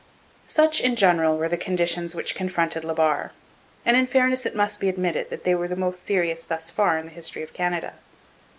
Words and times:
Such, 0.47 0.81
in 0.81 0.95
general, 0.95 1.37
were 1.37 1.47
the 1.47 1.57
conditions 1.57 2.15
which 2.15 2.33
confronted 2.33 2.83
La 2.83 2.95
Barre, 2.95 3.33
and 3.85 3.95
in 3.95 4.07
fairness 4.07 4.47
it 4.47 4.55
must 4.55 4.79
be 4.79 4.89
admitted 4.89 5.29
that 5.29 5.43
they 5.43 5.53
were 5.53 5.67
the 5.67 5.75
most 5.75 6.03
serious 6.03 6.43
thus 6.43 6.71
far 6.71 6.97
in 6.97 7.05
the 7.05 7.11
history 7.13 7.43
of 7.43 7.53
Canada. 7.53 7.93